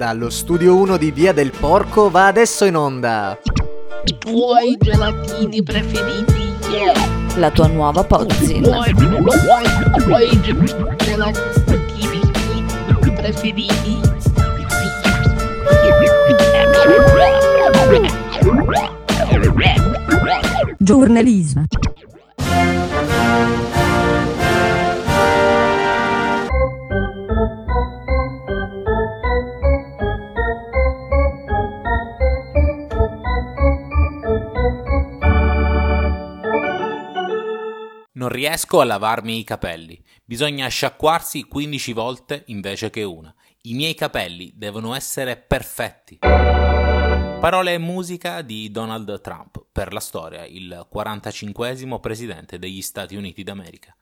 Dallo 0.00 0.30
studio 0.30 0.76
1 0.76 0.96
di 0.96 1.10
Via 1.10 1.34
del 1.34 1.50
Porco 1.50 2.08
va 2.08 2.28
adesso 2.28 2.64
in 2.64 2.74
onda. 2.74 3.38
I 4.06 4.16
tuoi 4.16 4.78
gelatini 4.78 5.62
preferiti. 5.62 6.54
Yeah. 6.70 6.96
La 7.36 7.50
tua 7.50 7.66
nuova 7.66 8.00
I 8.00 8.62
tuoi, 8.62 8.88
i 8.88 8.94
tuoi 10.02 10.40
gelatini 10.96 12.20
preferiti. 13.14 14.00
Giornalismo. 20.78 21.66
Riesco 38.30 38.80
a 38.80 38.84
lavarmi 38.84 39.38
i 39.38 39.44
capelli. 39.44 40.00
Bisogna 40.24 40.68
sciacquarsi 40.68 41.44
15 41.44 41.92
volte 41.92 42.44
invece 42.46 42.88
che 42.88 43.02
una. 43.02 43.34
I 43.62 43.74
miei 43.74 43.94
capelli 43.94 44.52
devono 44.54 44.94
essere 44.94 45.36
perfetti. 45.36 46.18
Parole 46.20 47.74
e 47.74 47.78
musica 47.78 48.42
di 48.42 48.70
Donald 48.70 49.20
Trump, 49.20 49.64
per 49.72 49.92
la 49.92 50.00
storia 50.00 50.44
il 50.44 50.86
45 50.88 51.98
presidente 51.98 52.58
degli 52.58 52.82
Stati 52.82 53.16
Uniti 53.16 53.42
d'America. 53.42 53.96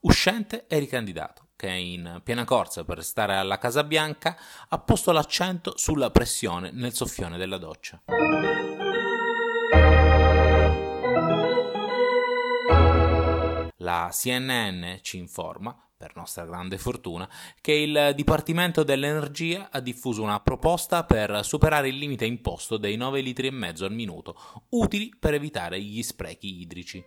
Uscente 0.00 0.66
e 0.66 0.78
ricandidato, 0.78 1.48
che 1.56 1.70
in 1.70 2.20
piena 2.22 2.44
corsa 2.44 2.84
per 2.84 2.96
restare 2.96 3.36
alla 3.36 3.56
Casa 3.56 3.84
Bianca 3.84 4.36
ha 4.68 4.78
posto 4.80 5.12
l'accento 5.12 5.78
sulla 5.78 6.10
pressione 6.10 6.70
nel 6.72 6.92
soffione 6.92 7.38
della 7.38 7.58
doccia. 7.58 8.02
La 13.82 14.10
CNN 14.12 14.98
ci 15.00 15.18
informa, 15.18 15.76
per 15.96 16.12
nostra 16.14 16.44
grande 16.44 16.78
fortuna, 16.78 17.28
che 17.60 17.72
il 17.72 18.12
Dipartimento 18.14 18.84
dell'Energia 18.84 19.70
ha 19.72 19.80
diffuso 19.80 20.22
una 20.22 20.38
proposta 20.38 21.02
per 21.02 21.44
superare 21.44 21.88
il 21.88 21.96
limite 21.96 22.24
imposto 22.24 22.76
dei 22.76 22.96
9 22.96 23.20
litri 23.20 23.48
e 23.48 23.50
mezzo 23.50 23.84
al 23.84 23.92
minuto, 23.92 24.36
utili 24.70 25.12
per 25.18 25.34
evitare 25.34 25.80
gli 25.80 26.00
sprechi 26.00 26.60
idrici. 26.60 27.04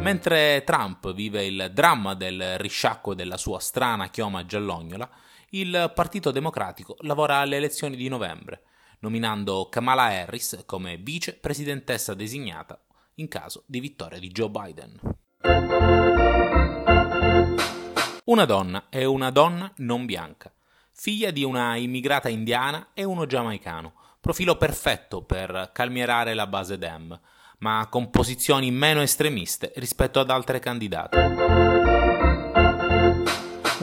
Mentre 0.00 0.64
Trump 0.64 1.12
vive 1.14 1.44
il 1.46 1.70
dramma 1.72 2.14
del 2.14 2.58
risciacquo 2.58 3.14
della 3.14 3.36
sua 3.36 3.60
strana 3.60 4.10
chioma 4.10 4.44
giallognola, 4.44 5.08
il 5.50 5.92
Partito 5.94 6.32
Democratico 6.32 6.96
lavora 7.02 7.36
alle 7.36 7.56
elezioni 7.56 7.94
di 7.94 8.08
novembre, 8.08 8.62
nominando 8.98 9.68
Kamala 9.70 10.06
Harris 10.06 10.64
come 10.66 10.96
vicepresidentessa 10.96 12.14
designata 12.14 12.83
in 13.16 13.28
caso 13.28 13.62
di 13.66 13.80
vittoria 13.80 14.18
di 14.18 14.28
Joe 14.28 14.50
Biden. 14.50 15.00
Una 18.24 18.44
donna 18.46 18.86
è 18.88 19.04
una 19.04 19.30
donna 19.30 19.70
non 19.76 20.06
bianca, 20.06 20.52
figlia 20.92 21.30
di 21.30 21.44
una 21.44 21.76
immigrata 21.76 22.28
indiana 22.28 22.88
e 22.94 23.04
uno 23.04 23.26
giamaicano, 23.26 23.92
profilo 24.20 24.56
perfetto 24.56 25.22
per 25.22 25.70
calmierare 25.72 26.32
la 26.32 26.46
base 26.46 26.78
Dem, 26.78 27.18
ma 27.58 27.86
con 27.90 28.10
posizioni 28.10 28.70
meno 28.70 29.02
estremiste 29.02 29.72
rispetto 29.76 30.20
ad 30.20 30.30
altre 30.30 30.58
candidate. 30.58 31.73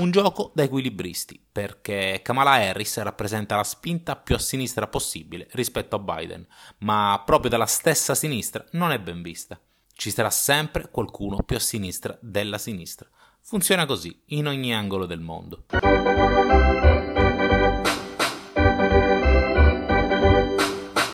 Un 0.01 0.09
gioco 0.09 0.51
da 0.55 0.63
equilibristi, 0.63 1.39
perché 1.51 2.21
Kamala 2.23 2.53
Harris 2.53 2.99
rappresenta 3.03 3.55
la 3.55 3.63
spinta 3.63 4.15
più 4.15 4.33
a 4.33 4.39
sinistra 4.39 4.87
possibile 4.87 5.47
rispetto 5.51 5.95
a 5.95 5.99
Biden, 5.99 6.43
ma 6.79 7.21
proprio 7.23 7.51
dalla 7.51 7.67
stessa 7.67 8.15
sinistra 8.15 8.65
non 8.71 8.91
è 8.91 8.99
ben 8.99 9.21
vista. 9.21 9.59
Ci 9.93 10.09
sarà 10.09 10.31
sempre 10.31 10.89
qualcuno 10.89 11.43
più 11.43 11.55
a 11.55 11.59
sinistra 11.59 12.17
della 12.19 12.57
sinistra. 12.57 13.07
Funziona 13.41 13.85
così 13.85 14.23
in 14.29 14.47
ogni 14.47 14.73
angolo 14.73 15.05
del 15.05 15.19
mondo. 15.19 15.65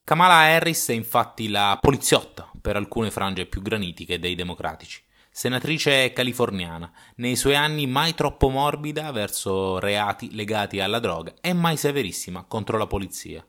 Kamala 0.05 0.33
Harris 0.33 0.87
è 0.87 0.93
infatti 0.93 1.49
la 1.49 1.77
poliziotta 1.81 2.49
per 2.61 2.77
alcune 2.77 3.11
frange 3.11 3.47
più 3.47 3.61
granitiche 3.61 4.17
dei 4.17 4.35
democratici. 4.35 5.03
Senatrice 5.37 6.13
californiana, 6.13 6.91
nei 7.17 7.35
suoi 7.35 7.53
anni 7.53 7.85
mai 7.85 8.15
troppo 8.15 8.49
morbida 8.49 9.11
verso 9.11 9.77
reati 9.77 10.33
legati 10.33 10.79
alla 10.79 10.97
droga 10.97 11.35
e 11.41 11.53
mai 11.53 11.77
severissima 11.77 12.45
contro 12.45 12.79
la 12.79 12.87
polizia. 12.87 13.45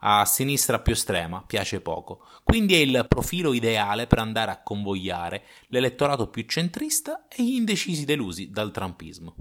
A 0.00 0.26
sinistra 0.26 0.80
più 0.80 0.92
estrema 0.92 1.42
piace 1.42 1.80
poco, 1.80 2.26
quindi 2.44 2.74
è 2.74 2.80
il 2.80 3.06
profilo 3.08 3.54
ideale 3.54 4.06
per 4.06 4.18
andare 4.18 4.50
a 4.50 4.62
convogliare 4.62 5.44
l'elettorato 5.68 6.28
più 6.28 6.44
centrista 6.44 7.26
e 7.28 7.42
gli 7.42 7.54
indecisi 7.54 8.04
delusi 8.04 8.50
dal 8.50 8.70
trumpismo. 8.70 9.34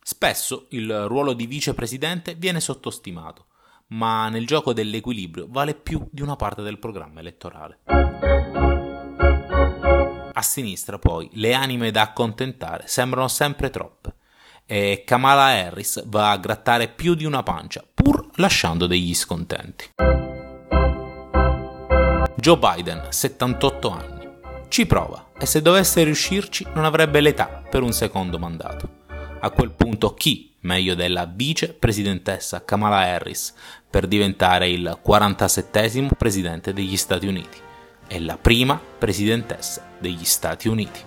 Spesso 0.00 0.66
il 0.70 1.08
ruolo 1.08 1.32
di 1.32 1.46
vicepresidente 1.46 2.36
viene 2.36 2.60
sottostimato, 2.60 3.46
ma 3.88 4.28
nel 4.28 4.46
gioco 4.46 4.72
dell'equilibrio 4.72 5.48
vale 5.50 5.74
più 5.74 6.06
di 6.08 6.22
una 6.22 6.36
parte 6.36 6.62
del 6.62 6.78
programma 6.78 7.18
elettorale. 7.18 7.80
Sinistra, 10.42 10.98
poi, 10.98 11.28
le 11.34 11.54
anime 11.54 11.90
da 11.90 12.02
accontentare 12.02 12.84
sembrano 12.86 13.28
sempre 13.28 13.70
troppe 13.70 14.14
e 14.66 15.02
Kamala 15.04 15.46
Harris 15.46 16.02
va 16.06 16.30
a 16.30 16.38
grattare 16.38 16.88
più 16.88 17.14
di 17.14 17.24
una 17.24 17.42
pancia, 17.42 17.84
pur 17.92 18.28
lasciando 18.36 18.86
degli 18.86 19.14
scontenti. 19.14 19.90
Joe 22.36 22.58
Biden, 22.58 23.06
78 23.10 23.90
anni. 23.90 24.28
Ci 24.68 24.86
prova 24.86 25.32
e 25.38 25.44
se 25.44 25.60
dovesse 25.60 26.02
riuscirci 26.02 26.66
non 26.74 26.84
avrebbe 26.84 27.20
l'età 27.20 27.62
per 27.68 27.82
un 27.82 27.92
secondo 27.92 28.38
mandato. 28.38 29.00
A 29.40 29.50
quel 29.50 29.72
punto 29.72 30.14
chi, 30.14 30.56
meglio 30.60 30.94
della 30.94 31.26
vicepresidentessa 31.26 32.64
Kamala 32.64 33.00
Harris, 33.00 33.52
per 33.90 34.06
diventare 34.06 34.70
il 34.70 34.98
47 35.02 36.08
presidente 36.16 36.72
degli 36.72 36.96
Stati 36.96 37.26
Uniti 37.26 37.70
e 38.12 38.20
la 38.20 38.36
prima 38.36 38.78
presidentessa 38.98 39.86
degli 39.98 40.26
Stati 40.26 40.68
Uniti. 40.68 41.00